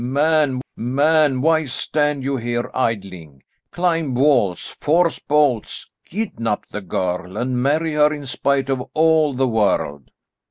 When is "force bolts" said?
4.65-5.91